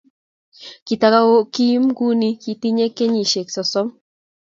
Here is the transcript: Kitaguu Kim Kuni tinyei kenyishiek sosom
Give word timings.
Kitaguu 0.85 1.41
Kim 1.53 1.83
Kuni 1.97 2.29
tinyei 2.61 2.95
kenyishiek 2.97 3.47
sosom 3.55 3.87